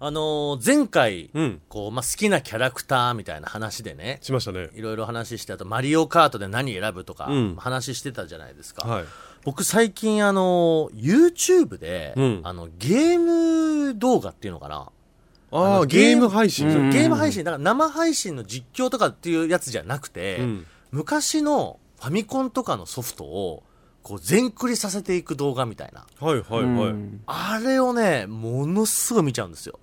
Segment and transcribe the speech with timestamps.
[0.00, 1.60] あのー前回、うん。
[1.68, 4.70] こう、まあ、好きなキャラクターみたいな話でね、しましたね。
[4.74, 7.56] いろいろ話して、あと、マリオカートで何選ぶとか、うん。
[7.56, 8.86] 話してたじゃないですか。
[8.86, 9.04] はい。
[9.44, 12.40] 僕最近、あのー YouTube で、うん。
[12.44, 14.86] あの、ゲーム動画っていうのかな、あ
[15.50, 20.66] あのあゲーム配信、ゲーム配信、だから生配信の実況とかっていうやつじゃなくて、うん。
[20.92, 23.64] 昔のファミコンとかのソフトを、
[24.04, 26.06] こう、全クリさせていく動画みたいな。
[26.20, 27.20] はいはいはい、うん。
[27.26, 29.80] あれをね、ものすごい見ちゃうんですよ。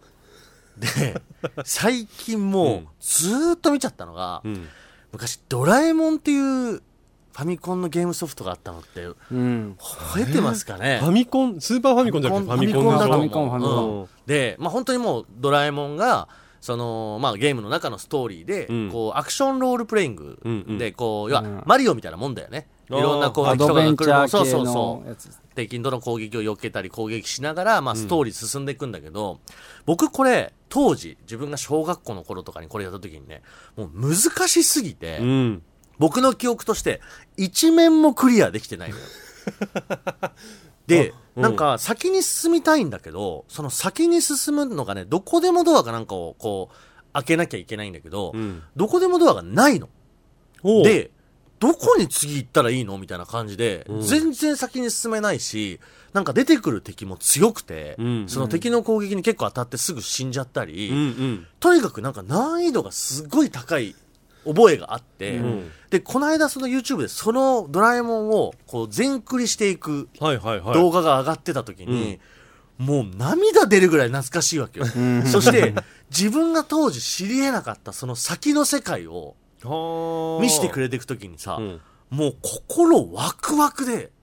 [0.77, 1.21] で、
[1.63, 4.67] 最近もうずーっと見ちゃったのが、うん。
[5.11, 9.75] 昔ドラえもんっていうファミコンのゲームソフトがあったのってうん。
[9.79, 10.99] 覚えてますかね？
[11.01, 14.07] ファミコンスーパーファミコンじゃなくてファミコンだと思うファミコンファミコンうん。
[14.25, 16.27] で、まあ、本当にもうドラえもんが
[16.61, 18.89] その、まあ、ゲームの中のストーリーで、うん。
[18.91, 20.77] こうアクションロールプレイングうんうん。
[20.77, 21.63] でこう、要はうん。
[21.65, 22.67] マリオみたいなもんだよね。
[22.87, 29.39] いろんな攻アド撃とかが来ベンチャーるのそうそう系のそう敵の攻撃を避けたり攻撃しながら、まあ、ストーリー進んでいくんだけど、
[29.85, 33.43] 僕これ当時自分が小学校の頃とかにこれやった時にね
[33.77, 34.15] もう難
[34.49, 35.63] しすぎて、うん。
[35.99, 36.99] 僕の記憶として
[37.37, 39.03] 一面もクリアできてないのよ。
[40.85, 41.43] で、うん。
[41.43, 46.75] なんか先に進みたいんだけどその先に進むのがねどこでもドアかなんかをこう
[47.13, 48.61] 開けなきゃいけないんだけど、うん。
[48.75, 49.87] どこでもドアがないの。
[50.61, 51.09] で、
[51.59, 52.97] どこに次行ったらいいの？
[52.97, 54.01] みたいな感じで、うん。
[54.01, 55.79] 全然先に進めないし、
[56.15, 58.29] なんか出てくる敵も強くて、うん。
[58.29, 60.97] その敵の攻撃に結構当たってすぐ死んじゃったり、うん。
[60.97, 61.47] うん。
[61.59, 63.97] とにかくなんか難易度がすごい高い
[64.45, 65.71] 覚えがあって、うん。
[65.89, 70.73] で、この間その YouTube でそのドラえもんをこう全クリしていくはいはいはい。
[70.73, 72.21] 動画が上がってた時に、
[72.77, 74.85] もう涙出るぐらい懐かしいわけよ。
[75.27, 75.75] そして、
[76.11, 81.81] 自分が当時知り得なかったその先の世界をはあ見せてくれていく時にさ、うん。
[82.09, 84.14] もう心ワクワクで、はあ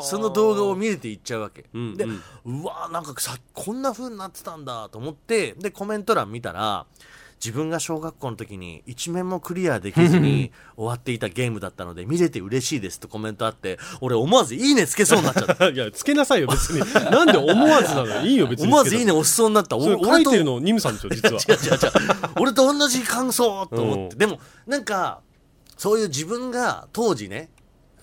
[0.00, 1.62] その動画を見れていっちゃうわけ。
[1.62, 6.86] で、うんううんわーなんかさ、こんな風になってたんだと思って、で、コメント欄見たら、
[7.44, 15.68] 自分が小学校の時に一面もクリアできずに終わっていたゲームだったので見れて嬉しいですとコメントあって、俺思わずいいねつけそうになっちゃった。
[15.70, 16.78] いやつけなさいよ別に
[17.10, 18.22] なんで思わずなの？
[18.24, 19.76] いいよ別に思わずいいねね押しそうになった。
[19.80, 22.30] それお書いてるのニムさんでしょ実は 違う違う違う。
[22.40, 24.02] 俺と同じ感想と思って。
[24.14, 24.38] うんでも、
[24.68, 25.20] なんか、
[25.76, 27.50] そういう自分が当時ね、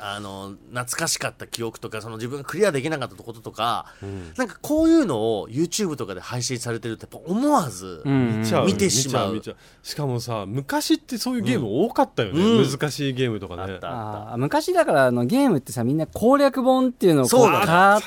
[0.02, 8.40] あの、懐かしかった記憶とか、その自分がクリアできなかったこととか、んなんかこういうのを YouTube とかで配信されてるっぱ思わず、うん。
[8.40, 9.42] 見ちゃう見てしまう。
[9.84, 12.72] しかもさ昔ってそういうゲーム多かったよね、うん。
[12.72, 13.62] 難しいゲームとかね。
[13.64, 14.34] あった。
[14.34, 18.02] あ昔だからあのゲームってさみんな攻略本っていうのをう買っ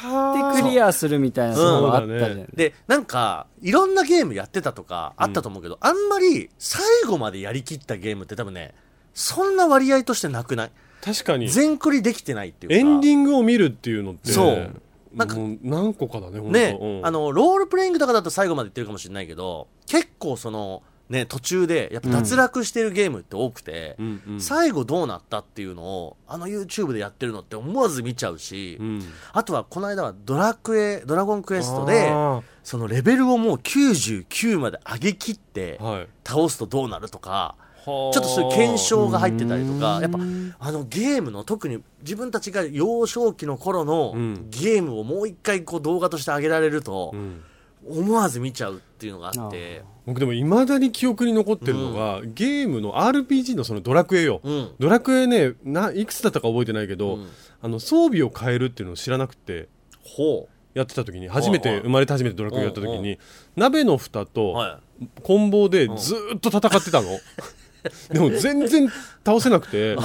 [0.54, 2.56] てクリアするみたいなそうのがあったじゃねた。
[2.56, 8.74] で、なんか、いろんなゲームやってたとかあったと思うけど、あんまり最後までやりきったゲームって多分ね、
[9.14, 10.72] そんな割合としてなくない？
[11.02, 11.50] 確かに。
[11.50, 12.76] 全クリできてないっていうか。
[12.76, 14.80] エンディングを見るっていうのってそう。
[15.14, 17.06] なんか何個かだねね、うん。
[17.06, 24.40] あのロールプレイングとかだと最後までいってるかもしれないけど結構そのね途中でやっぱ脱落してるゲームって多くて、うんうん。
[24.40, 29.02] 最後どうなったっていうのをあの YouTube でやってるのって思わず見ちゃうし、うん。
[29.32, 35.78] あとはこの間はドラクエドラゴンクエストであそのレベルをもう99まで上げきって
[36.24, 40.18] 倒すとどうなるとか、ちょちょっとそういう検証が入ってたりとかうんやっぱ
[40.60, 44.50] あのゲームの特に自分たちが幼少期の頃のうん。
[44.50, 47.42] ゲームをもう一回こう動画として上げられるとうん。
[47.88, 49.82] 思わず見ちゃうっていうのがあって。
[50.06, 54.70] 僕でもいまだに記憶に残ってるのが、ゲームの RPG のそのドラクエよ、うん。
[54.78, 57.28] ドラクエねないくつだったか覚えてないけど、うん。
[57.60, 59.68] あの装備を変えるっていうのを知らなくて
[60.04, 63.18] ほやってた時に初めて生まれて初めてドラクエやった時うんうに
[63.56, 64.80] 鍋の蓋うとは
[65.22, 67.08] 棍棒でずーっと戦ってたの。
[68.10, 68.88] でも全然
[69.24, 69.96] 倒せなくて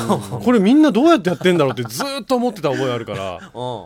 [0.44, 3.40] これみんなどうやってやってんだろうってずーっと思ってた覚えあるから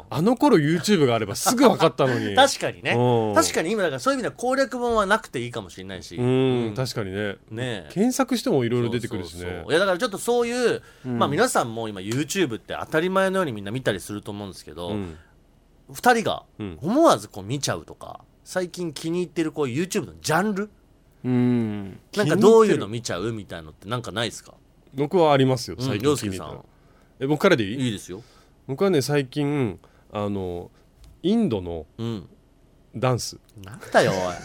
[0.10, 2.34] あの頃 YouTube があればすぐ分かったのに。
[2.34, 2.92] ん、 確かにね。
[2.92, 3.36] うん。
[3.36, 6.16] 確かに今だからそういう意味では攻略本はなくていいかもしれないし。
[6.16, 7.38] うん確かにね。
[7.50, 7.90] ねえ。
[7.92, 9.66] 検索してもいろいろ出てくるしね。
[9.68, 15.18] いやだからちょっとそういう、まあ皆さんも今 YouTube って当たり前のようにみんな見たりすると思うんですけど、うん。
[15.92, 16.78] 二人がうん。
[16.82, 20.70] 思わずこう見ちゃうとか最近気に入ってるこう YouTube のジャンル
[21.24, 22.00] うん。
[22.16, 24.54] なんかどういうの見ちゃうみたいのってなんかないですか？
[24.94, 25.86] 僕はありますようん。
[25.88, 26.66] 最近気に入ったの
[27.20, 27.86] え僕からでいい？
[27.86, 28.24] いいですよ。
[28.68, 29.80] 僕はね最近
[30.12, 30.70] あの
[31.24, 32.28] インドのうん。
[32.94, 33.38] ダンス。
[33.64, 34.36] なんだよおい。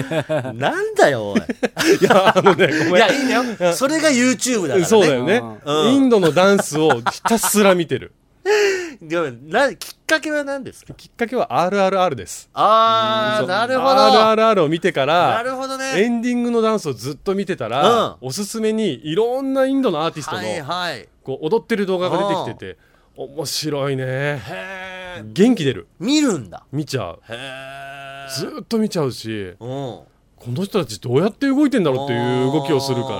[0.56, 1.40] なんだよおい。
[2.00, 2.96] いやあのねごめん。
[2.96, 3.72] いやいいんだよ。
[3.74, 4.84] それが YouTube だからね。
[4.86, 5.92] そうだよね、うん。
[5.92, 8.12] インドのダンスをひたすら見てる
[9.00, 10.94] でもなきっかけは何ですか？
[10.94, 12.48] きっかけは RRR です。
[12.54, 13.94] ああなるほど。
[13.94, 16.02] RRR を見てかならるほどね。
[16.02, 18.16] エンディングのダンスをずっと見てたら、うん。
[18.28, 21.08] おすすめにいろんなインドのアーティストの、はいはい。
[21.22, 22.78] こう踊ってる動画が出てきてて
[23.16, 24.04] 面白いね。
[24.04, 24.40] へ
[25.18, 25.88] え元気出る。
[25.98, 26.64] 見るんだ。
[26.72, 27.20] 見ちゃう。
[27.28, 27.34] へ
[28.28, 30.00] えずーっと見ちゃうしうん。
[30.38, 33.16] この人たちどうやって動いてんだろうっていう動きをするから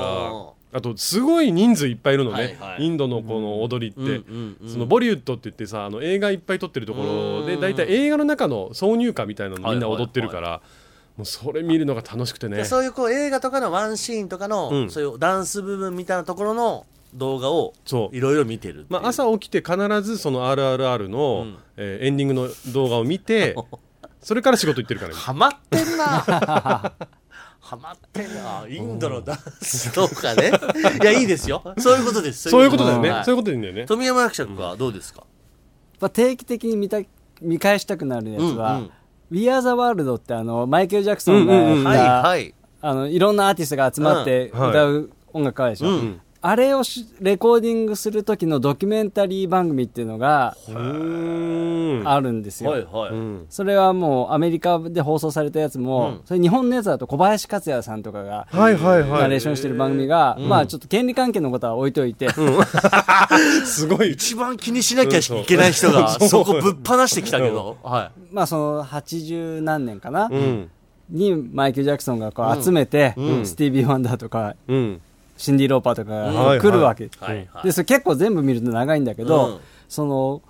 [0.77, 2.85] あとすごい人数いっぱいいるのね、はいはい。
[2.85, 7.61] インドのこの踊りって、うんそのボリウッドって言ってさあの映画いっぱい撮ってるところでうん。
[7.63, 10.61] 大体映画の中の挿入歌みたいなのみんな踊ってるから、
[11.17, 12.59] もうそれ見るのが楽しくてね。
[12.59, 14.91] でそういうこう映画とかのワンシーンとかの、うん。
[14.91, 16.85] そういうダンス部分みたいなところの
[17.15, 17.73] 動画を
[18.13, 21.59] いろいろ見てるまあ、朝起きて必ずその RRR の、うん。
[21.79, 23.57] えーエンディングの動画を見て
[24.21, 25.19] それから仕事行ってるからね。
[25.19, 26.93] ハマってんな
[27.67, 28.65] ハマってんな。
[28.69, 30.53] インドのダンスとかね。
[31.03, 31.63] いやいいですよ。
[31.79, 32.49] そういうことです。
[32.49, 33.25] そういうことだよね、はい。
[33.25, 33.87] そういうことでいいんだよね。
[33.87, 35.25] 富山伯爵はどうですか、
[35.99, 36.99] まあ定期的に見た
[37.43, 38.91] 見返したくなるやつは、うんうん。
[39.31, 41.87] We Are the World ってあのマイケル・ジャクソンがやった、うんうんうん。
[41.87, 42.55] はいはい。
[42.81, 53.47] あのいろんなアーティストが集まって歌う音楽あるでしょ、うんあれをしレコーディングする時のドキュメンタリー番組っていうのがあるんですよ、はいはい、うん。
[53.51, 56.21] それはもうアメリカで放送されたやつも、うん。
[56.25, 59.21] それ日本のやつだと小林克也さんとかがはいはいはい。
[59.23, 60.49] ナレーションしてる番組が、うん。
[60.49, 62.29] まあちょっと権利関係のことは置いといて、
[63.67, 64.13] すごい。
[64.13, 70.71] 一番気にしなきゃいけない人が そこぶっ放してきたけど、はまあその80何年かな、うん。
[71.11, 73.47] にマイケル・ジャクソンがこう集めて、うん。
[73.47, 75.01] スティービー・ワンダーとかうん
[75.37, 77.49] シンディ・ローパーとかはいが来るわけ、い、はい。
[77.53, 79.61] はいでそれ結構全部見ると長いんだけど、うん。
[79.89, 80.43] その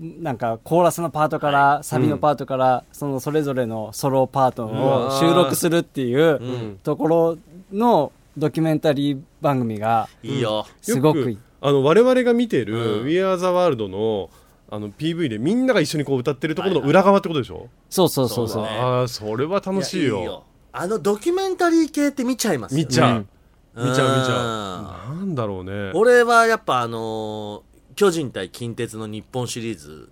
[0.00, 6.78] なんかコーラスのパートから、サビのパートから、そのそれぞれのソロパートを収録するっていううん。
[6.82, 7.38] ところ
[7.72, 11.36] のドキュメンタリー番組がいいよ、すごくいい。
[11.36, 14.28] よあの我々が見てるうん「We Are the World の」
[14.70, 18.64] あの PV でみんなが一緒にこう歌ってるところの裏側ってことでしょ、そうそうそうそう。
[18.66, 20.22] そうああそれは楽しいよ。
[20.22, 20.38] や
[20.72, 22.84] あのドキュメンタリー系って見ちゃいますよね。
[22.84, 23.28] 見ちゃう、うん
[23.76, 25.16] 見ちゃう見ちゃう。
[25.16, 25.92] なんだろうね。
[25.94, 30.10] 俺はやっぱあのー巨人対近鉄の日本シリーズ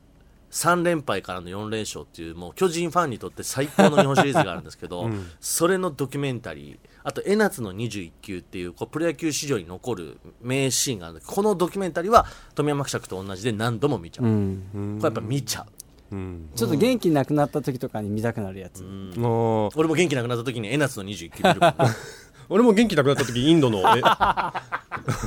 [0.53, 5.27] 3連敗からの4連勝っていうもう巨人ファンにとって最高の日本シリーズがあるんですけど、 うん。
[5.41, 15.67] それのドキュメンタリーあと江夏の21球っていうこうプロ野球史上に残る名シーンがあるんでこのドキュメンタリーは富山伯爵と同じで何度も見ちゃう、うんうんこれやっぱ見ちゃ
[16.11, 16.51] う、うん。
[16.55, 18.85] ちょっと元気なくなった時とかに見たくなるやつ、
[19.17, 21.75] 俺も元気なくなった時に江夏の21球見るもん
[22.53, 24.03] 俺も元気なくなった時インドの え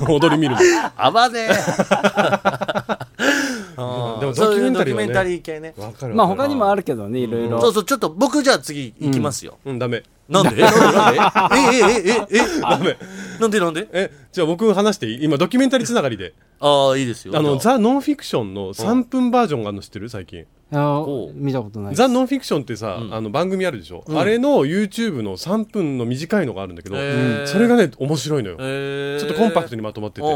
[0.07, 0.63] 踊り見るもん
[0.95, 1.50] あばね
[4.19, 5.07] でもドキュメンタリーはね。
[5.07, 5.74] ドキュメンタリー系ね。
[5.77, 9.80] わかるまあ他にもあるるけどねいろいろ、そうそうちょっと僕じゃあ次行きますよ、うん。
[9.80, 10.04] ダメ。
[10.30, 10.62] なんで？
[10.62, 11.19] なんで
[11.56, 12.98] ええええええダメ
[13.39, 23.13] なんでなんでえじゃあ僕話していい今ドキュメンタリーつながりでああいいですよあのザ・ノンフィクションの3分バージョンがあるの知ってる最近見たことないザ・ノンフィクションってさ、うん。
[23.13, 24.17] あの番組あるでしょ、うん。
[24.17, 27.47] あれの YouTube の3分の短いのがあるんだけど、へー。
[27.47, 29.19] それがね面白いのよ、えー。
[29.19, 30.27] ちょっとコンパクトにまとまってて、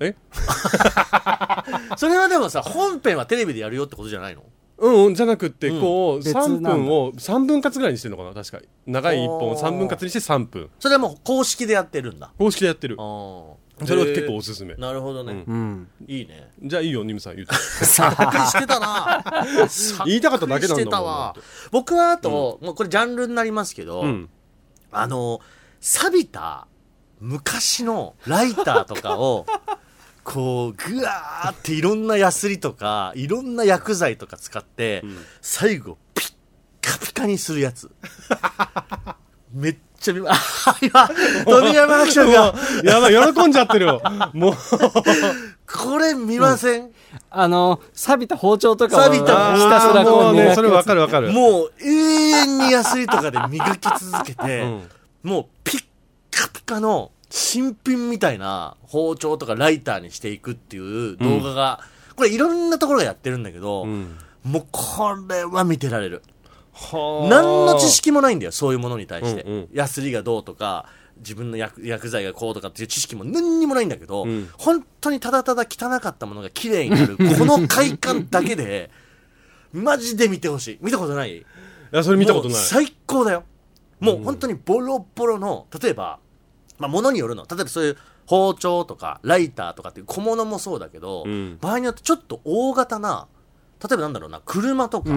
[0.00, 0.16] え？
[1.96, 4.42] それはでもさ本編はテレビでやるよってことじゃないの？
[4.78, 5.80] うんうんじゃなくってうん。
[5.80, 6.70] こう別なんだ。
[6.70, 8.58] 3分を3分割ぐらいにしてるのかな確か。
[8.86, 10.68] 長い1本をおー3分割にして3分。
[10.80, 12.32] それはもう公式でやってるんだ。
[12.36, 12.96] 公式でやってる。
[12.98, 14.74] あーそれは結構おすすめ。
[14.74, 15.88] なるほどね、うん。
[15.98, 16.50] うんいいね。
[16.62, 17.54] じゃあいいよニムさん言って。
[17.54, 19.24] さっくりしてたな。
[20.06, 21.34] 言いたかっただけなんだもんしてたわ。
[21.70, 24.28] 僕はあと、もうこれジャンルになりますけど、うん。
[24.90, 25.40] あの
[25.80, 26.66] 錆びた
[27.18, 29.46] 昔のライターとかを
[30.22, 35.16] こうぐわーっていろんなヤスリとかいろんな薬剤とか使って、ん。
[35.40, 36.32] 最後ピッ
[36.80, 37.90] カピカにするやつ。
[39.52, 40.34] めっちゃ見まあ
[40.82, 41.08] 今
[41.46, 42.54] 富山伯爵が。
[42.84, 44.02] やばい喜んじゃってるよ。
[44.34, 44.54] もう。
[45.66, 46.90] これ見ません、
[47.30, 49.54] あの錆びた包丁とかを錆びた。
[49.56, 51.30] ひたすらこもうねそれわかるわかる。
[51.32, 54.90] もう永遠にヤスリとかで磨き続けて、うん。
[55.22, 55.84] もうピッ
[56.30, 61.80] カピカの新品みたいな包丁とかライターにしていくっていう動画が、
[62.16, 64.18] これいろんなところがやってるんだけど、うん。
[64.44, 66.22] もうこれは見てられる。
[66.72, 67.28] はあ。
[67.28, 69.42] 何の知識もないんだよ、そういうものに対して。
[69.42, 69.68] うんうん。
[69.72, 70.86] ヤスリがどうとか、
[71.18, 74.48] 自分の薬薬剤がこうとかっていう知識も何にもないんだけど、うん。
[74.58, 78.90] 本当にただただ汚かったものが綺麗になる、 この快感だけで、
[79.72, 80.78] マジで見てほしい。
[80.80, 81.38] 見たことない？
[81.38, 81.44] い
[81.92, 82.56] やそれ見たことない。
[82.58, 83.44] 最高だよ。
[84.00, 86.18] もう本当にボロボロの例えば
[86.78, 87.42] まあ物によるの。
[87.42, 91.58] 例えばそういう包丁とかライターとかっていう小物もそうだけど、うん。
[91.60, 93.28] 場合によってちょっと大型な
[93.82, 95.10] 例えばなんだろうな車とか、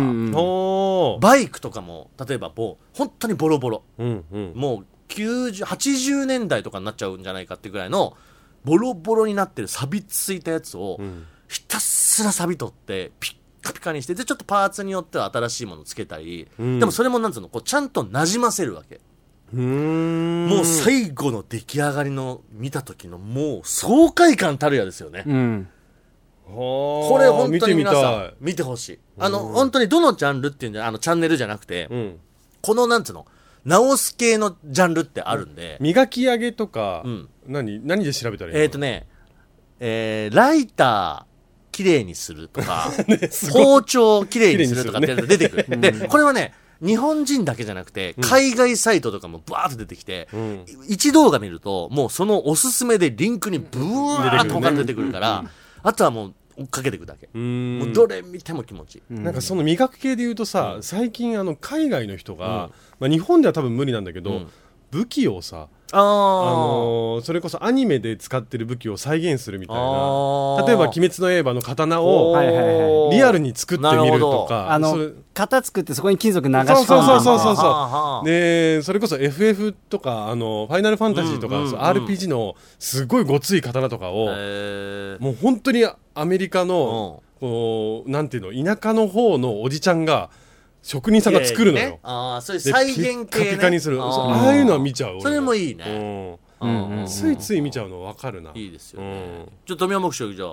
[1.21, 3.83] バイクとかも例えばもう本当にボロボロ。
[3.99, 4.53] うんうん。
[4.55, 8.17] もう90 80年代とかになっちゃうんじゃないかってぐらいの
[8.63, 11.25] ボロボロになってる錆びついたやつを、ん。
[11.47, 16.79] ひたすら錆び取ってピッカピカにしてでちょっとパーツによっては新しいものつけたり、ん。
[16.79, 18.99] でもそれもなんつうのこうちゃんとなじませるわけ、
[19.53, 20.47] うーん。
[20.47, 25.69] もう最後の出来上がりの見た時のもう爽快感たるやですよね、うん
[26.45, 28.99] ここれ本当に皆さん見てほしい。
[29.17, 32.19] あの本当にどのジャンルっていうんじゃあのチャンネルじゃなくて、うん。
[32.61, 33.25] このなんつうの
[33.65, 37.29] 直す系のジャンルってあるんで、磨き上げとか、うん。
[37.47, 38.61] 何何で調べたらいいの？
[38.61, 39.07] えっ、とね、
[39.79, 41.35] えーライター
[41.75, 42.91] きれいにするとか、
[43.51, 45.65] 包丁きれいにするとかって出てくる。
[45.81, 50.63] で、これはね、日本人だけじゃなくて、海外サイトとかもバーッと出てきて、ん。
[50.87, 55.43] 一動画見ると、もうそのおすすめでリンクにブワーッと出てくるから、
[55.85, 57.29] あとはもう追っかけていくだけ。
[57.33, 57.79] うーん。
[57.79, 59.13] もうどれ見ても気持ちいい。
[59.13, 64.47] なんかその磨く系で言うとさ、最近あの海外の人が、まあ、日本では多分無理なんだけど、うん
[64.91, 65.97] 武器をさ、あ。
[65.97, 70.67] のーそれこそアニメで使ってる武器を再現するみたいあなー。
[70.67, 74.71] 例えば「鬼滅の刃」の刀をリアルに作ってみるとか。
[74.71, 74.97] あの
[75.33, 77.55] 型作ってそこに金属流し込そうそうそうそう。
[77.55, 85.23] そうでそれこそ FF とかあのファイナルファンタジーとか、うんうんそう RPG のすごいごつい刀とかを、えー。
[85.23, 90.29] もう本当にアメリカの、こうなんていうの田舎の方のおじちゃんが
[90.85, 91.99] 職人さんが作るのよね。
[92.03, 93.25] ああ、そういうで再現系、ね。
[93.25, 96.39] ピッカピカにするあああいうのは見ちゃう俺それもいいね。
[96.61, 98.51] うんうんうんついつい見ちゃうの分かるな。
[98.53, 99.45] いいですようんね。
[99.65, 100.45] ちょっと富山牧場じゃ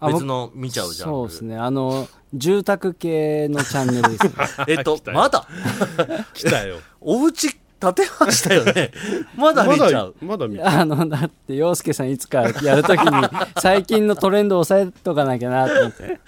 [0.00, 1.08] あ、別の見ちゃうじゃん。
[1.08, 4.32] そうですねあの住宅系のチャンネルですね
[4.68, 5.48] えっとまだ、
[6.34, 6.76] 来たよ。
[7.00, 8.92] お家建てましたよね。
[9.36, 10.14] まだ見ちゃう。
[10.20, 13.28] まだ見あのだって洋介さんいつかやるときに
[13.60, 16.20] 最近のトレンドを抑えとかなきゃなと思って。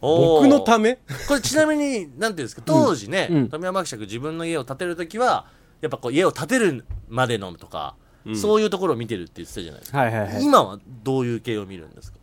[0.00, 0.98] 僕のため？
[1.26, 3.48] これちなみに、なんていうんですか、 当時ね、うん。
[3.48, 5.46] 富山伯爵自分の家を建てるときは、
[5.80, 7.94] やっぱこう家を建てるまでのとか、
[8.34, 9.98] そういうところを見てるって言ってたじゃないですか。
[9.98, 10.42] はいはいはい。
[10.42, 12.17] 今はどういう系を見るんですか？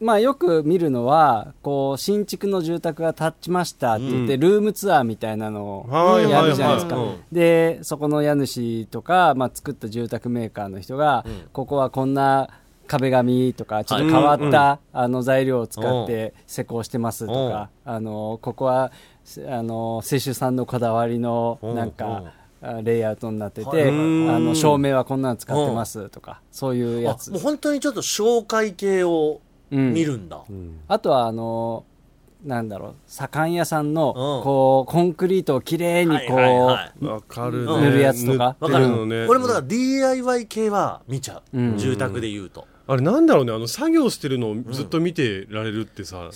[0.00, 6.96] まあよく見るのはこう新築の住宅が建ちましたって言って、ルームツアーみたいなのはいをやるじゃないですか、
[7.32, 11.48] でそこの家主とか、まあ、作った住宅メーカーの人が、うん。
[11.52, 12.50] ここはこんな
[12.86, 18.92] 壁紙とかちょっと変わった、あの材料を使って施工してますとか、あのここは
[19.24, 23.82] せあの清酒さんのこだわりのうんなんか、あレイアウトになってて、はい。
[23.82, 27.28] はいはいあの照明はこんなの使ってますとか、そういうやつ。
[27.28, 30.42] あもう本当にちょっと紹介系をうん見るんだ。
[30.88, 31.84] あとはあの
[32.44, 32.94] なんだろう。
[33.06, 34.14] 左官屋さんのうん。
[34.44, 37.04] こうコンクリートをきれいにこう、はいはいはい。
[37.06, 37.64] わかる。
[37.64, 38.56] 塗るやつとか。
[38.60, 39.26] ね。
[39.26, 41.78] 俺もだから DIY 系は見ちゃう、うん。
[41.78, 46.30] 住宅で言うと、あれなんだろうね、あの作業してるのをずっと見てられるってさ、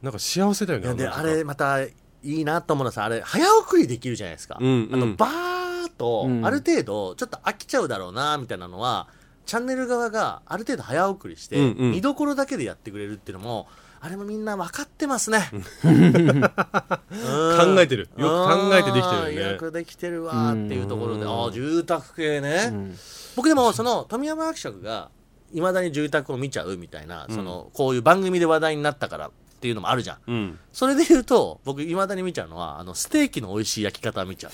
[0.00, 0.94] なんか幸せだよね。
[0.94, 3.04] であれまたいいなと思うのはさ。
[3.04, 4.94] あれ早送りできるじゃないですか、うんうん。
[4.94, 6.46] あのバーっと、うん。
[6.46, 9.08] ある程度ちょっと飽きちゃうだろうなみたいなのは
[9.50, 11.90] チャンネル側がある程度早送りして、うんうん。
[11.90, 13.66] 見どころだけでやってくれるっていうのも
[14.00, 15.50] あれもみんな分かってますね。
[15.84, 16.40] うん。
[16.46, 18.08] 考えてる。
[18.16, 19.52] よく考えてできてるよね。
[19.54, 21.28] よくできてるわーっていうところで、うん。
[21.28, 22.96] ああ住宅系ね、ん。
[23.34, 25.10] 僕でもその富山伯爵が
[25.52, 29.30] いまだに住宅を見ちゃうみたいな、そのこういう番組で話題になったから
[29.60, 30.18] っていうのもあるじゃん。
[30.26, 30.58] うん。
[30.72, 34.52] それで言うと僕いまだに見ちゃうのはあのステーキの美味しい焼き方を見ちゃう。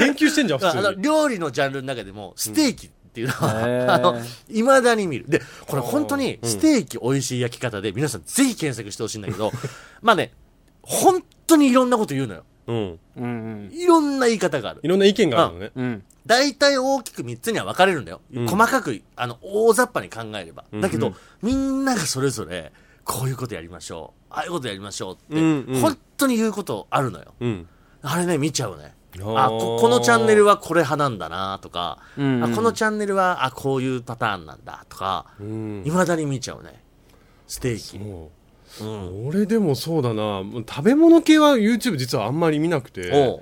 [0.00, 1.02] 研究してんじゃん、普通に。
[1.02, 5.26] 料理のジャンルの中でもステーキっていうのは、いまだに見る。
[5.28, 9.52] でこれ本当にステーキ美味しい焼き方で皆さんぜひ検索してほしいんだけど
[10.00, 10.32] まあね
[10.80, 12.98] 本当にいろんなこと言うのようん。
[13.16, 13.70] うんうん。
[13.72, 14.18] いろん。
[14.18, 15.72] な言い方があるいろんな意見があるのね。
[15.74, 16.02] うん。
[16.26, 22.72] 大体大きく3つには分かれるんだよ、細かくあの大雑把に考えれば、だけど、みんながそれぞれ
[23.04, 24.34] こういうことやりましょう。
[24.34, 25.80] ああいうことやりましょうって、うんうん。
[25.80, 27.34] 本当に言うことあるのよ。
[27.40, 27.68] うん。
[28.02, 28.94] あれね見ちゃうね。
[29.36, 32.44] あここのチャンネルはこれ派なんだなとか、うんうん。
[32.44, 35.82] あこのチャンネルはあこういうパターンなんだとかうん。
[35.84, 36.82] いま、未だに見ちゃうね。
[37.46, 37.98] ステーキ。
[37.98, 38.30] も
[38.80, 39.24] うん。
[39.24, 40.42] う俺でもそうだな。
[40.68, 43.40] 食べ物系は YouTube 実はあんまり見なくて。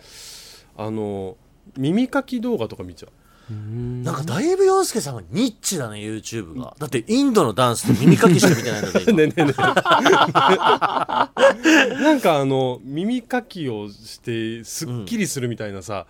[0.76, 1.37] あの
[1.76, 3.12] 耳かき動画とか見ちゃう。
[3.52, 6.76] なんかだいぶ洋介さんはニッチだね YouTube が。
[6.78, 9.16] だってインドのダンスと耳かきしか見てないんだぜ今。
[9.26, 9.75] ねねね な
[12.14, 16.06] んかあの耳かきをしてすっきりするみたいなさ、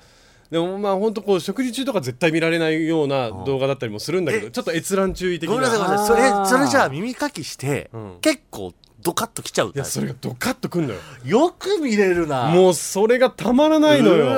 [0.50, 6.18] でもまあ本当こう食事中とか絶対見られないような動画だったりもするんだけどえちょっと閲覧注意的ごめんなさいごめんななさい。
[6.18, 6.22] そ
[6.54, 8.18] れそれじゃあ耳かきして、うん。
[8.20, 11.00] 結構ドカッときちゃういやそれがドカッとくんのよ。
[11.24, 12.46] よく見れるな。
[12.46, 14.26] もうそれがたまらないのうよ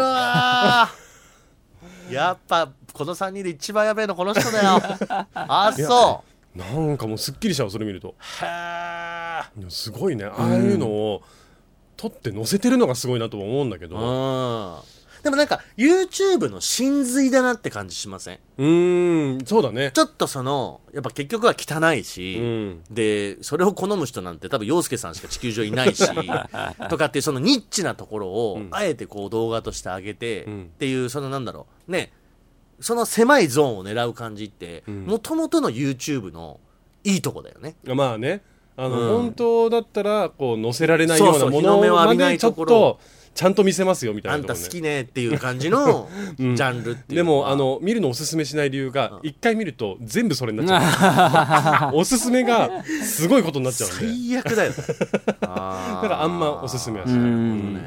[2.11, 4.83] やっぱこの3人で一番やべえのこの人だよ。
[5.35, 6.23] あそ
[6.55, 8.15] なんかもうすっきりしちゃうそれ見ると。
[8.43, 10.27] へえすごいね。
[10.27, 11.23] ああいうのを
[11.97, 13.97] 撮って載せてるのがすごいなとは思うんだけど。
[13.97, 14.92] うん
[15.23, 18.39] でもなんか YouTube の真髄だなって感じしません？
[18.59, 19.93] うーんそうだね。
[19.95, 22.85] ちょっとそのやっぱ結局は汚いし、うん。
[22.91, 26.05] でそれを好む人なんて多分洋介さんしか地球上いないし
[26.91, 28.69] とかっていうそのニッチなところをん。
[28.73, 30.63] あえてこう動画として上げて、うん。
[30.65, 31.93] っていうそのなんだろう。
[31.93, 32.13] ね。
[32.81, 35.05] その狭いゾーンを狙う感じってん。
[35.07, 36.59] もともとの YouTube の
[37.05, 37.77] いいとこだよね。
[37.85, 38.43] まあね。
[38.77, 39.23] あの、うん。
[39.23, 43.01] 本当だったらこう載せられないようそうそうなものまびないでちょっところと
[43.35, 46.55] ちゃんと見せますよみたいあなんところねた好きねっていう感じの ジん。
[46.55, 47.47] ャンルっていうでのは。
[47.47, 51.97] もあの見るのおすすめしない理由が一回見ると全部それになっちゃう。
[51.97, 52.69] おすすめが
[53.03, 53.97] すごいことになっちゃうんで。
[54.07, 54.71] 最悪だよ。
[54.77, 54.77] ね
[55.27, 57.83] だだからあんまおすすめはしうない、んね。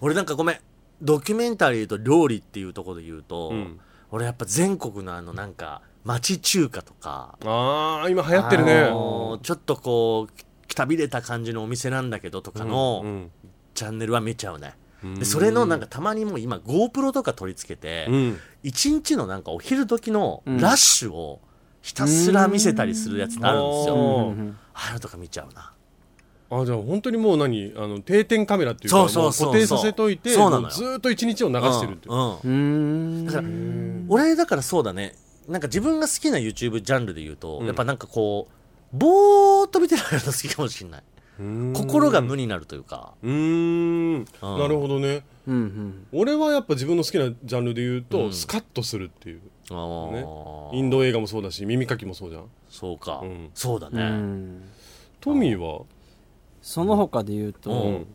[0.00, 0.56] 俺なんかごめん
[1.00, 3.78] ドキュメンタリーと料理っていうところで言うと、うん。
[4.10, 7.36] 俺やっぱ全国のあのなんか町中華とか。
[7.44, 13.30] ああ今流行ってるあねのーちょっとこうくたびれた感じのお店なんだけどとかのうん
[13.74, 15.14] チャンネルは見ちゃうね、うん。
[15.14, 18.38] でそれのなんかたまにもう今 GoPro とか取り付けて、うん。
[18.62, 21.40] 一日のなんかお昼時のラッシュを
[21.80, 23.94] ひたすら見せたりするやつがあるんですよ、
[24.74, 25.72] ああいうのとか見ちゃうな。
[26.54, 30.60] あじゃあ本当にもう何あの定点カメラっていうか固定させといてそうなのよ。
[30.62, 32.38] もうずーっと一日を流してるっていう、うん。
[32.44, 32.48] う
[33.22, 33.48] んだから
[34.08, 35.14] 俺だからそうだね。
[35.48, 37.66] なんか自分が好きな YouTube ジャンルで言うと、うん。
[37.66, 38.48] やっぱなんかこ
[38.92, 41.00] うぼーっと見てられるの好きかもしれない。
[41.00, 41.11] うん
[41.74, 43.14] 心が無になるというか。
[43.22, 44.24] うーん。
[44.42, 45.24] なるほどね。
[45.46, 46.06] うんうん。
[46.12, 48.32] 俺はやっぱ自分の好きなジャンルで言うと、うん。
[48.32, 49.40] スカッとするっていう。
[49.70, 50.70] あー。
[50.72, 50.78] ね。
[50.78, 52.44] インド映画もそうだし耳かきもそうじゃん。
[52.68, 53.46] そうか、うん。
[53.46, 54.62] うそうだね、ん。
[55.20, 55.82] トミーは？
[56.60, 58.06] その他で言うと、うん。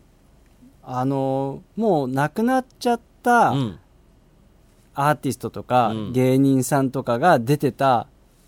[0.84, 3.80] あのもう亡くなっちゃったうん。
[4.96, 6.14] アーティストとか、うん。
[6.14, 8.08] 芸人さんとかが出てた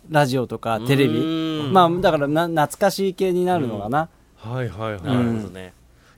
[0.09, 1.74] ラジオとかテレビ、うん。
[1.74, 4.09] まあだからな懐かしい系になるのかな、
[4.39, 5.74] はいはいはい、なるほどね、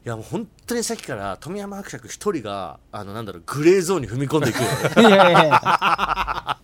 [0.05, 5.09] いやもう本当にさっきから富山伯爵一人があのなんだろうグレーゾーンに踏み込んでいくよね。
[5.09, 6.57] いやいやいや。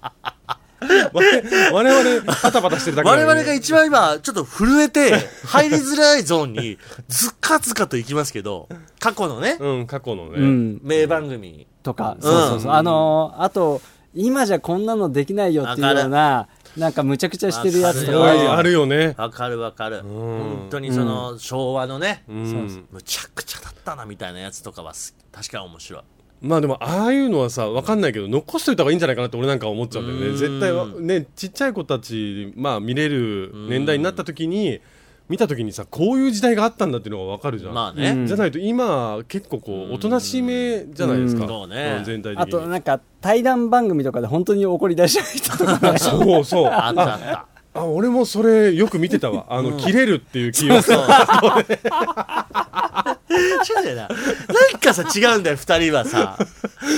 [1.73, 6.77] 我々パタパタしてるだけ我々が一番今ちょっと震えて入りづらいゾーンに
[7.07, 9.57] ズカズカと行きますけど過去のね。
[9.59, 10.79] うん過去のね、うん。
[10.83, 11.67] 名番組。
[11.83, 12.71] とか、そうそうそう。
[12.71, 13.81] あのあと
[14.13, 18.57] 今じゃこんなのできないよっていうようななんかむちゃくちゃしてるやつとか。
[18.57, 19.15] あるよね。
[19.17, 20.03] わかるわかる。
[20.03, 20.07] ん。
[20.07, 22.87] 本当にその昭和のねうん。
[22.91, 26.01] むちゃくちゃだったなみたいなやつとかはす確かに面白い。
[26.39, 30.31] まあでもああいうのはさわかんないけど残しといた方がいいんじゃないかなって俺なんか思っちゃうんだようん。
[30.33, 34.79] ね絶対はねちっちゃい子たちまあ見れる年代になった時に
[35.29, 38.27] 見た時にさこういう時代があったんだっていうのがわかるじゃん、まあね、うん。
[38.27, 41.47] じゃないと今結構こうおとなしめじゃないですか、うん。
[41.49, 41.99] そうね。
[42.01, 42.43] ん全体的に。
[42.43, 46.65] あとなんか対談番組とかで本当に怒り出しちゃう人とかねそうそう。
[46.65, 47.47] あったあった。
[47.73, 49.45] あ俺もそれよく見てたわ。
[49.49, 50.97] あの、切れるっていうキーワーそう。
[53.29, 54.07] 違うんだよな。
[54.07, 56.39] なんかさ違うんだよ二人はさ。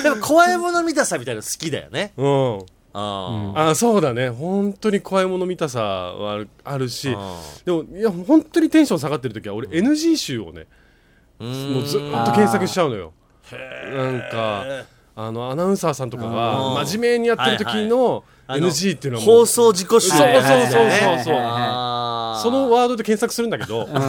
[0.04, 2.14] でも怖いもの見たさみたいなの好きだよね。
[2.16, 4.30] ドうんああそうだね。
[4.30, 7.14] 本当に怖いもの見たさはあるあるし。
[7.16, 10.66] あでもいや本当にテンション下がってる時は俺 NG 集をね
[11.40, 13.14] うんもうずっと検索しちゃうのよ。
[13.52, 14.66] なんか
[15.22, 16.86] あのアナウンサーさんとかあがー。
[16.86, 22.42] 真面目にやってる時の NG っていうのはもう放送事故集そうそうそうそうあー。
[22.42, 23.86] そのワードで検索するんだけど。
[23.86, 24.02] うん。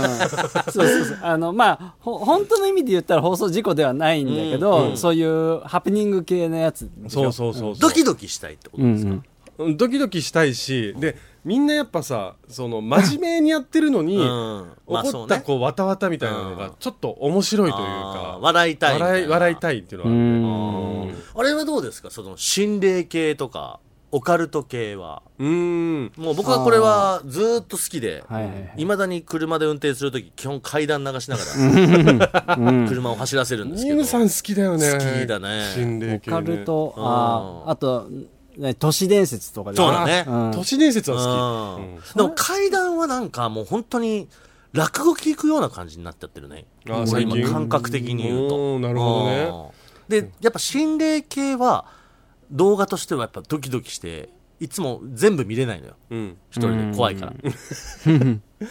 [0.72, 1.18] そうそうそう。
[1.22, 4.96] あのまあほ本当の意味で言ったら放送事故ではないんだけど、うん。
[4.96, 7.78] そういうハプニング系のやつそうそうそうそう。
[7.80, 9.16] ドキドキしたいってことですか、うん
[9.58, 9.76] うんうん。
[9.76, 14.24] ドキドキしたいしでみんなやっぱさその真面目にやってるのに、うん。
[14.88, 16.58] まあ怒ったこうわたわたみたいなのうん。
[16.58, 21.12] がちょっと面白いというあかー笑いたい笑い笑いたいっていうのは。
[21.36, 22.10] ああれはどうですか？
[22.10, 23.80] その心霊系とか
[24.12, 25.22] オカルト系は。
[25.38, 26.12] うーん。
[26.16, 28.52] もう僕はこれはずーっと好きではいはい
[28.86, 28.98] はい。
[28.98, 31.44] だに車で運転するとき基本階段流しなが
[32.46, 32.56] ら
[32.88, 34.04] 車を走らせるんですけど。
[34.04, 34.92] さん好きだよね。
[34.92, 35.70] 好きだね。
[35.74, 36.94] 心霊系、ね、オカルト。
[36.96, 37.04] うん。
[37.04, 38.08] あーあと、
[38.60, 40.24] ね、都市伝説とかでそうだね。
[40.26, 40.50] うん。
[40.52, 41.92] 都市伝説はう好き、ん。
[41.92, 42.00] うん。
[42.14, 44.28] でも階段はなんかもう本当に
[44.72, 46.66] 落語聞くような感じになっちゃってるね。
[46.88, 47.52] あ俺今最近？
[47.52, 48.78] 感覚的に言うと。
[48.78, 49.50] なるほどね。
[50.08, 50.22] うん。
[50.22, 51.86] でやっぱ心霊系は
[52.50, 54.28] 動画としてはやっぱドキドキして
[54.60, 55.94] いつも全部見れないのよ。
[56.10, 56.36] うん。
[56.50, 57.32] 一人で怖いから。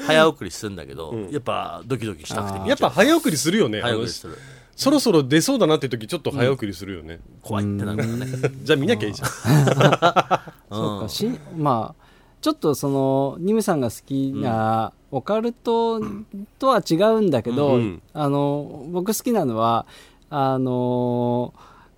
[0.06, 2.70] 早送りするんだけど、やっぱドキドキしたくて見ちゃう。
[2.70, 3.82] やっぱ早送りするよね。
[3.82, 4.38] 早送りする
[4.80, 8.28] そろそろ出そうだなって時ちょっと早送りするよね、怖いってなるからね。
[8.64, 9.30] じゃあ見なきゃいいじゃん。
[10.72, 12.06] そうかしまあ
[12.40, 16.00] ちょっとそのニムさんが好きなオカルト
[16.60, 19.86] とは違うんだけど、うんあの僕好きなのは
[20.30, 21.54] あの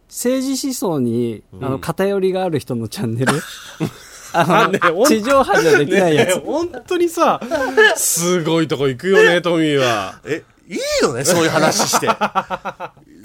[0.07, 3.33] 政治思想に、あの偏りがある人のチャンネル。
[4.33, 7.39] あねの地上波じゃできないやつ、ね本当にさ
[7.95, 10.19] すごいとこ行くよねトミーは。
[10.25, 12.07] えいいよねそういう話して。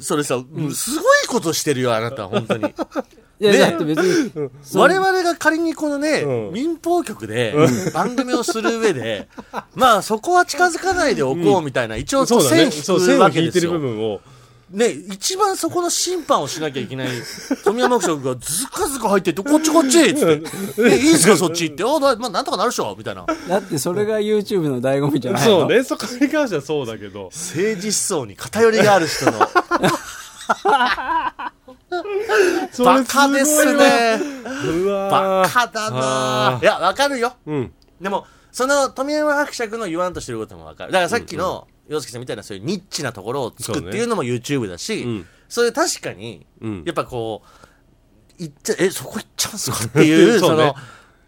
[0.00, 0.36] それさ、
[0.74, 2.64] すごいことしてるよあなた本当に。
[3.38, 3.58] いやね。
[3.58, 6.52] だって別にそ我々が仮にこのね、うん。
[6.52, 7.54] 民放局で
[7.94, 9.28] 番組をする上で、
[9.74, 12.70] まあそこは近づかないでおこうみたいな、一応そうだね。
[12.70, 13.96] 線そう引く線を引いてる部わけですよ。
[13.96, 14.20] 分を
[14.70, 17.08] ね、一番そこの審判をしなきゃいけない
[17.62, 20.42] 富山局がずかずか入ってって、こっちこっちっつって、
[20.82, 23.24] え、いいっすかそっちって、あ、だまあなんとかなるでしょみたいな。
[23.48, 25.60] だってそれが YouTube の醍醐味じゃないの。
[25.60, 25.84] そうね。
[25.84, 27.26] そこに関してはそうだけど。
[27.32, 29.38] 政治思想に偏りがある人の、
[32.84, 34.20] バカですね。
[34.64, 35.44] うわ。
[35.44, 36.56] ーバカだな。
[36.56, 37.34] あいや、わかるよ。
[37.46, 37.72] うん。
[38.00, 40.92] でも、その富山伯爵の言わんとしてることもわかる。
[40.92, 45.26] だからさっきの洋介さんみたいなそういうニッチなところをつくっていうのも YouTube だし、うん。
[45.48, 46.82] それ確かに、うん。
[46.84, 50.64] やっぱこう、行っちゃ、え、そこ行っちゃうんすかっていう、そ そうね。
[50.66, 50.74] の、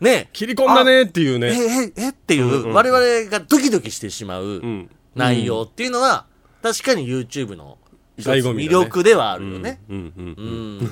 [0.00, 4.90] ね、切り込んだねっていうえ、ねえ、えっていう、うんうん我々がドキドキしてしまううん。
[5.14, 6.26] 内容っていうのは、
[6.62, 7.78] 確かに YouTube の
[8.16, 8.78] 一つ醍醐味だね。
[8.78, 9.80] 魅力ではあるよね。
[9.88, 10.78] うんうんううん。
[10.78, 10.90] ん。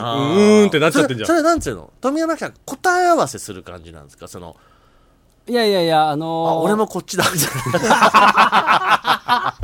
[0.00, 1.26] あ うーんってなっちゃってんじゃん。
[1.26, 1.92] それそれなんつうの？
[2.00, 4.26] 富山さん答え合わせする感じなんですか？
[4.28, 4.56] その、
[5.46, 9.54] いやいやいやああ、のー俺もこっちだ、みたいな。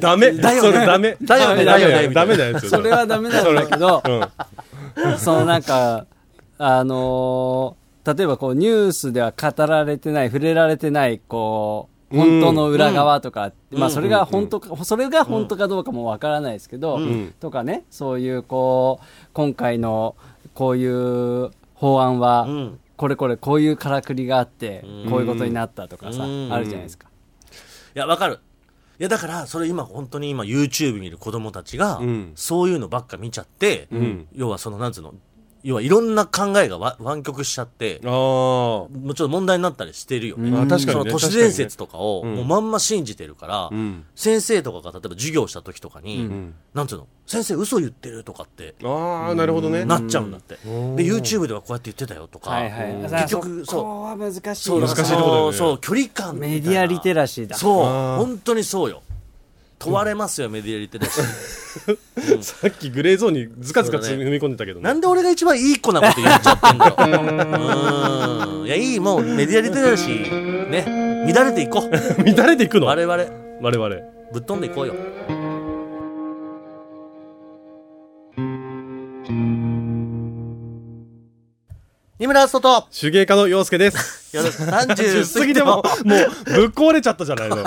[0.00, 0.32] ダメ。
[0.32, 0.70] だよね。
[0.72, 1.16] それダメ。
[1.20, 1.64] だよね。
[1.64, 2.14] ダメだよね。
[2.14, 5.18] ダメなやつよそれはダメなんだけどうん。
[5.18, 6.06] そのなんか
[6.58, 7.80] あのー
[8.16, 17.34] 例えばこうニュースでは語られてない触れられてないこう本当の裏側とか、まあそれが本当か、それが本当かどうかもわからないですけど、ん。
[17.38, 20.16] とかねそういうこう今回の
[20.54, 20.86] こうい
[21.44, 27.08] う法案は、うんこれこれこういうからくりがあって、うんこういうことになったとかさ、うんあるじゃないですか。
[27.96, 28.40] いや、わかる。
[28.98, 35.14] いや、だから、それ今、本当に今、YouTube にいる子供たちが、うんそういうのばっか見ちゃって、ん要はその、なんつうの、
[35.62, 40.50] 要はいろんな考えがわ湾曲しちゃって、ああもうちょっと問題になったりしてるよね。
[40.50, 40.56] うん。
[40.56, 42.34] あ確かその都市伝説とかを、うん。
[42.36, 44.04] もうまんま信じてるから、うん。
[44.14, 46.54] 先生とかが例えば授業した時とかに、ん。
[46.72, 49.84] なんつうの、先生嘘言ってるとかって、ああなるほどね。
[49.84, 50.54] なっちゃうんだって。
[50.66, 50.96] ん。
[50.96, 53.82] で、YouTube ではこうやって言ってたよとか、はいはい、結局、そそう。
[53.82, 54.54] こは難しいよ。
[54.54, 55.56] そう難しいとこだよね。
[55.56, 57.56] そう、距離感メディアリテラシーだ。
[57.56, 59.02] そう、本当にそうよ。
[59.80, 61.24] 問われますよ、メディアリテラシー。
[62.42, 66.94] さっきグレーゾーンにズカズカそうだね踏み込んでたけどねなんで俺が一番いい子なこと言っちゃってんだよ。
[66.98, 68.66] うーん。
[68.66, 70.84] いや、いい、もうメディアリテラシー、ね、
[71.32, 71.90] 乱れていこう。
[72.36, 72.86] 乱れていくの？
[72.88, 73.24] 我々、
[73.62, 73.96] 我々
[74.32, 74.94] ぶっ飛んでいこうよ。
[82.20, 82.60] 二村篤人。
[82.60, 84.36] と、手芸家の陽介です。
[84.36, 84.88] よろしく30
[85.22, 85.76] 10過ぎても。
[85.76, 87.64] もうぶっ壊れちゃったじゃないの。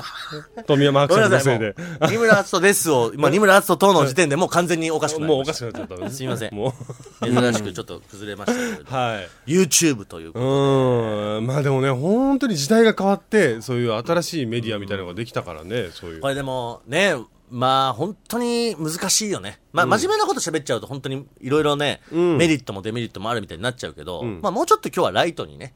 [0.67, 1.69] 富山ご伯爵のせいで。
[1.69, 1.75] う。
[2.07, 6.05] 二村篤人ですを、 今、二村篤人との時点でもう完全におかしくなりましもうおかしくなっちゃった。
[6.05, 6.53] ねすいません。
[6.53, 6.75] も
[7.21, 7.25] う。
[7.25, 8.83] 珍しくちょっと崩れましたけれど。
[8.95, 9.51] はい。
[9.51, 11.47] YouTube といううーん。
[11.47, 16.21] まあでもね本当に時代が変わってそういう新しいメディアみたいなのができたからねそういう。
[16.21, 17.15] これでもね、
[17.53, 19.59] まあ本当に難しいよね。
[19.73, 22.37] まあ真面目なこと喋っちゃうと本当にいろいろね、うん。
[22.37, 24.39] メリットもデメリットもあるみたいになっちゃうけど、うん。
[24.41, 25.75] まあもうちょっと今日はライトにね、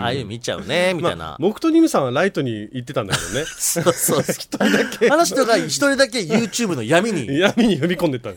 [0.00, 1.24] ああいう見ちゃうね、みたいな。
[1.24, 3.44] まあ僕とニムさんはライトに行ってたんだけどね。
[3.58, 5.10] そうそう 一人だけ。
[5.10, 7.38] あの人が一人だけ YouTube の闇に。
[7.38, 8.32] 闇に踏み込んでった。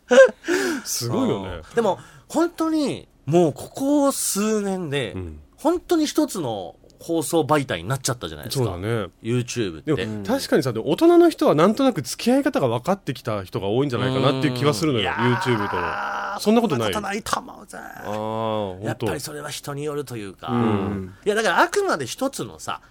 [0.86, 1.48] すごいよね。
[1.48, 5.40] うんでも本当にもうここ数年で、ん。
[5.60, 8.64] 本当に一つの放送媒体になっちゃったじゃないですか。
[8.64, 9.08] そうだね。
[9.22, 9.94] YouTube って。
[9.94, 15.76] でも、確かにさ大人の人はなんとなく付き合い方が分かってきた人が多いんじゃないかなっていう気はするのよ YouTube と。
[15.76, 16.92] のそんなことない。
[16.92, 17.78] そんなことないと思うぜ。
[17.78, 21.14] あやっぱりそれは人によるというか、ん。
[21.24, 22.82] いやだからあくまで一つのさ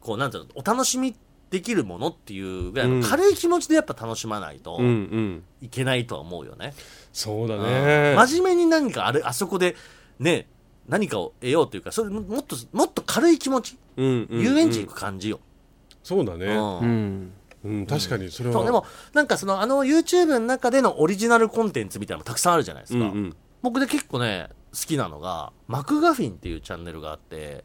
[0.00, 1.16] こうなんていうのお楽しみ
[1.50, 3.00] できるものっていうぐらいうん。
[3.00, 5.42] の軽い気持ちでやっぱ楽しまないとうんうん。
[5.60, 6.72] いけないとは思うよね、
[7.12, 7.62] そうだうん。
[7.64, 9.74] ね真面目に何かあれあそこで
[10.20, 10.46] ね
[10.88, 14.40] 何かを得ようというかそれももっともっと軽い気持ち、うんうんうん。
[14.40, 15.40] 遊園地行く感じよ、
[16.02, 16.46] そうだね。
[16.46, 16.78] うん。
[16.78, 17.32] うん。
[17.64, 18.54] うん確かにそれは。
[18.54, 23.36] そうでもなんかそのあの YouTube の中でのオリジナルコンテンツみたいなのもたくさんあるじゃないですか、うんうん。
[23.62, 27.64] 僕で結構ね好きなのがマクガフィンっていうチャンネルがあって。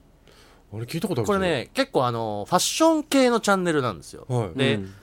[0.73, 4.57] あれ聞いたことあるこれね結構あのファッション系のチャンネルなんですよ、はい。
[4.57, 4.93] で、うん。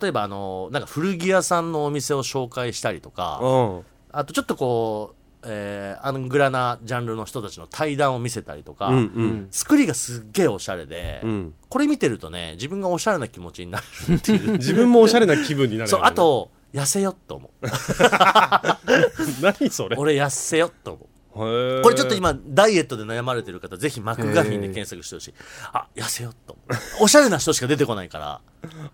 [0.00, 3.48] 例えばあのなんか古着屋さんのお店を紹介したりとかう
[3.80, 3.84] ん。
[4.12, 9.48] あとちょっとこう、えーアングラなジャンルの人たちの対談を見せたりとか、うんうん。
[9.50, 11.54] 作りがすっげえおしゃれで、うん。
[11.68, 14.52] これ見てるとね自分がおしゃれな気持ちになるっていう。
[14.52, 17.66] 自分もおしゃれな気分になるそうあと痩せよっと思う。
[19.42, 19.96] 何それ？
[19.96, 21.06] 俺痩せよっと思う。
[21.34, 21.40] こ
[21.82, 25.34] これちょっと今ダイエットで悩まれてる方ぜひマクガフィンで検索してほしい。
[25.72, 27.04] あ痩せよっと思う。
[27.04, 28.40] おしゃれな人しか出てこないから。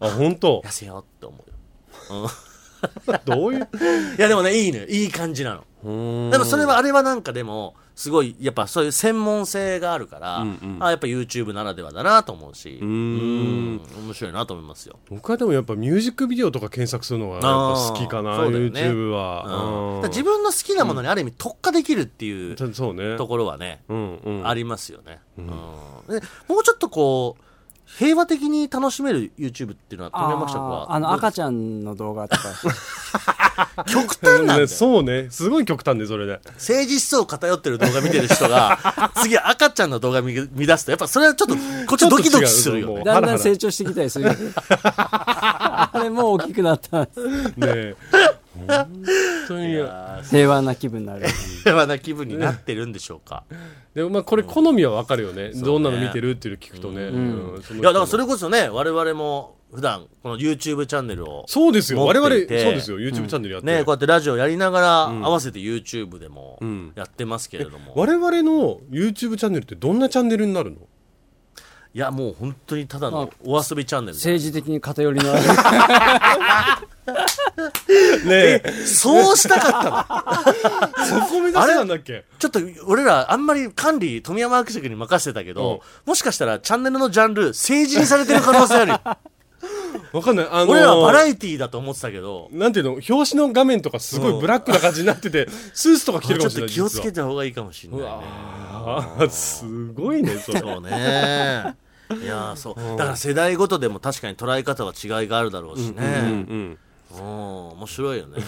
[0.01, 0.63] あ本当？
[0.65, 1.37] 痩せよって思
[2.11, 2.29] うよ、うん
[3.25, 3.69] どういう？
[4.19, 5.65] いやでもねいいねいい感じなの。
[6.31, 10.45] でもそれはあれはなんかでもすごいやっぱそういう専門性があるから、
[10.81, 12.79] あやっぱ YouTube ならではだなと思うし。
[12.81, 13.81] うん。
[14.05, 14.99] 面白いなと思いますよ。
[15.09, 17.49] 僕はでもやっぱミュージックビデオとか検索するのがやっぱ
[17.93, 18.57] 好きかなね。
[18.59, 20.09] YouTube は、うん。
[20.11, 23.17] 自分の好きなものにある意味特化できるっていうそうね。
[23.17, 24.49] ところはね、うんうん。
[24.49, 25.47] ありますよね、うん。
[25.47, 25.53] で
[26.47, 27.43] もうちょっとこう
[27.99, 32.49] 平和的に楽しめる YouTube っていうのは富山記者はあの赤ちゃんの動画とか。
[33.87, 34.61] 極端なんだよ。
[34.61, 35.29] ねそうね。
[35.31, 36.41] すごい極端でそれで。
[36.55, 38.79] 政治思想偏ってる動画見てる人が
[39.21, 43.05] 次赤ちゃんの動画見見出すとやっぱそれはちょっっとこっちドキドキするよね。
[43.05, 44.31] だんだん成長してきたりする
[44.83, 47.09] あれもう大きくなったね
[47.59, 47.97] え
[48.67, 49.05] 本
[49.49, 49.79] 当に。
[50.31, 51.27] 平和な気分になる。
[51.65, 53.45] 平和な気分になってるんでしょうか。
[53.95, 57.63] でもまあこれ好みは分かるよね、どんなの見てるっていうの聞くとね、うん。
[57.63, 57.81] その人の。
[57.81, 62.05] いやだからそれこそね我々も普段この YouTube チャンネルをそうですよ。
[62.05, 62.99] 我々そうですよ。
[62.99, 66.93] YouTube チャンネルやって、ねこうやってラジオやりながら合わせて YouTube でもん。
[66.95, 70.77] やってますけれども、我々の YouTube チャンネルってどんなチャンネルになるの？
[71.93, 75.43] いやもう本当にただのお遊びチャンネル政治的に偏りのある
[78.25, 78.73] ねえ。
[78.87, 81.07] そうしたかったの。
[81.07, 82.25] そこ目指してたんだっけ？
[82.39, 89.01] ちょっと俺らあんまり管理富山伯爵に任せてたけど、もしかしたらチャンネルのジャンル政治にされてる可能性あるよ。
[90.13, 90.49] わかんない。
[90.51, 92.49] あのー俺らはバラエティーだと思ってたけど。
[92.53, 100.61] なんていうの表紙の画面とかすごいブラックな感じになってて、スーツとか着てるかもしれないちょっと気をつけ実た方がいいかもしれないねすごいねそれ。
[100.61, 101.75] そうね。
[102.23, 102.75] いやーそう。
[102.97, 106.79] だから世代ごとでも確かに捉え方は違いがあるだろうしね、うんうんうん、
[107.15, 108.39] 面白いよね。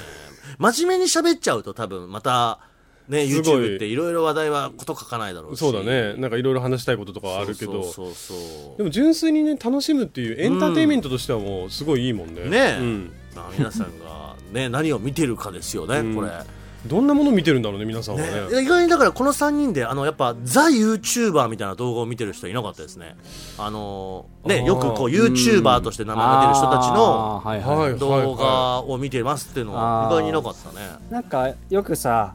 [0.58, 2.60] 真面目に喋っちゃうと多分また
[3.08, 3.62] ねすごい。
[3.64, 5.58] YouTube っていろいろ話題はこと書かないだろうし。
[5.58, 6.14] そうだね。
[6.14, 7.82] なんかいろいろ話したいこととかはあるけど。
[7.84, 8.34] そうそ
[8.74, 8.78] う。
[8.78, 12.48] でも純粋にね楽しむっていうエンターテインメントとしてはもうすごいいいもんね。
[12.48, 13.12] ねえ、うん。
[13.34, 16.14] まあ、皆さんが、ね、何を見てるかですよね、うん。
[16.14, 16.30] これ。
[16.86, 18.26] どんなもの見てるんだろうね皆さんはね。
[18.50, 23.16] ね、意外にだからこの3人であのやっぱザ・ YouTuber みたいな動画を見てる人いなかったですね。
[23.58, 30.88] あのねよくこう YouTuber として名前が出る人たちの動画を見てますっていうのは意外にいなかったね。
[31.10, 32.34] なんかよくさ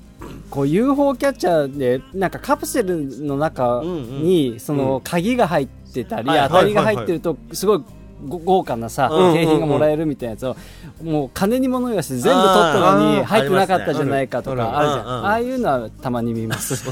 [0.49, 7.83] こう UFO キャッチャーでなんかカプセルの中にその鍵が入ってたり、はい当たりが入ってるとすごいご
[8.25, 10.55] 豪華なさ、景品がもらえるみたいなやつを、
[11.03, 16.89] もう金に物言わせて全部取ったのに入ってなかったじゃないかとかあるじゃん、ああいうのはたまに見ます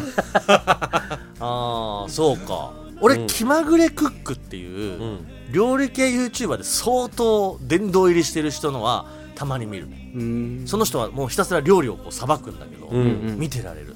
[1.40, 5.20] ああそうか俺、気まぐれクックっていう、
[5.52, 9.88] 料理系 YouTuber で相当殿堂入りしてる人のはたまに見る
[10.66, 13.96] その人はもうひたすら料理をこうさばくんだけど、見てられる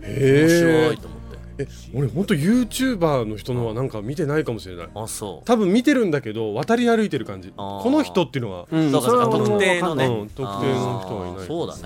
[0.00, 1.15] 面へえ白いと思って
[1.58, 4.88] え俺本当 YouTuber の人のはなんか見てないかもしれない。
[4.94, 5.46] あそう。
[5.46, 7.52] 多分見てるんだけど渡り歩いてる感じ。
[7.56, 7.82] あー。
[7.82, 8.66] この人っていうのは。
[8.70, 8.90] うん。
[8.92, 11.40] そうかそうかそれは特定のね、うん特定の人はいない。
[11.40, 11.76] あーそうだ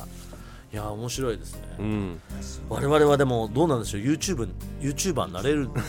[0.00, 0.12] ね、
[0.72, 2.20] いや面白いですね、うん。
[2.68, 4.48] 我々はでもどうなんでしょう？YouTube
[4.80, 5.68] YouTuber になれる。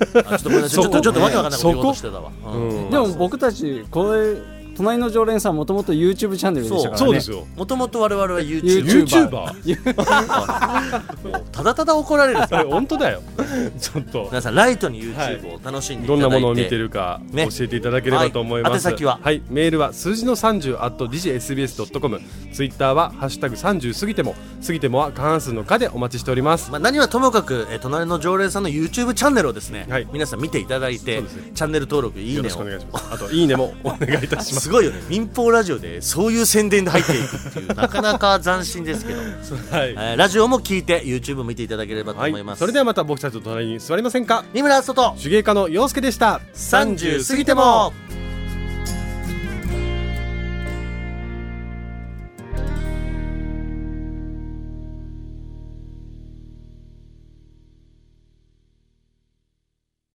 [0.00, 0.82] あちょっとごめんなさい。
[0.82, 2.90] ちょっとちょっとわけわかんないこと言おうとしてたわ、うんうん。
[2.90, 7.06] でも僕たちこれ隣の常連さんもともと YouTube チャンネルでしたからね。
[7.06, 7.46] そうですよ。
[7.54, 9.04] もともと我々は YouTuber
[9.62, 12.40] YouTuber ただただ怒られる。
[12.68, 13.20] 本当だよ。
[13.78, 14.28] ちょっと。
[14.30, 17.46] 皆さんライトに YouTube を楽しんでいただいて、どんなものを見てるかね。
[17.50, 18.94] 教えていただければと思います、はい。
[18.94, 19.20] 宛先は？
[19.22, 19.42] はい。
[19.50, 22.20] メールは数字の30 at digsbs.com
[22.52, 26.70] ツイッターは「ハッシュタグ #30 過ぎても」過ぎてもは過半数の「か」でお待ちしております。
[26.70, 30.06] まあ、何はともかく、えー隣の常連さんの YouTube チャンネルをですね、はい。
[30.12, 31.28] 皆さん見ていただいて、ね。
[31.54, 32.58] チャンネル登録いいねを。
[32.58, 33.06] お願いします。
[33.12, 34.60] あといいねもお願いいたします。
[34.60, 35.00] すごいよね。
[35.08, 39.28] 民放ラジオでそういう宣伝で入っていくっていう なかなか斬新ですけど、はい、
[39.90, 44.44] えーラジオも聞いて YouTube 見ていただければとはい思います、それではまた僕たちと隣に座りませんか？
[44.52, 46.40] 三村外手芸家の陽介でした。
[46.54, 47.92] 30過ぎても